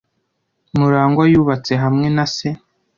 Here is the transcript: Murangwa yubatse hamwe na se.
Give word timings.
Murangwa 0.77 1.23
yubatse 1.31 1.73
hamwe 1.83 2.07
na 2.15 2.25
se. 2.35 2.47